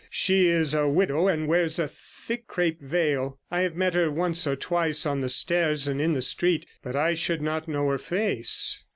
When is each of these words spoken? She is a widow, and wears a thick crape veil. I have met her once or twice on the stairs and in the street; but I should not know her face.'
She 0.09 0.47
is 0.47 0.73
a 0.73 0.87
widow, 0.87 1.27
and 1.27 1.47
wears 1.47 1.77
a 1.77 1.87
thick 1.87 2.47
crape 2.47 2.81
veil. 2.81 3.37
I 3.51 3.61
have 3.61 3.75
met 3.75 3.93
her 3.93 4.09
once 4.09 4.47
or 4.47 4.55
twice 4.55 5.05
on 5.05 5.21
the 5.21 5.29
stairs 5.29 5.87
and 5.87 6.01
in 6.01 6.13
the 6.13 6.23
street; 6.23 6.65
but 6.81 6.95
I 6.95 7.13
should 7.13 7.43
not 7.43 7.67
know 7.67 7.87
her 7.89 7.99
face.' 7.99 8.83